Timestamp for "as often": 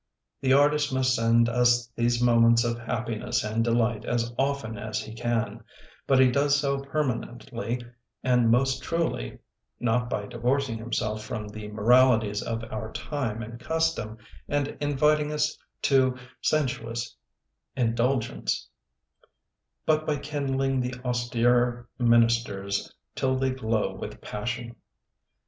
4.03-4.75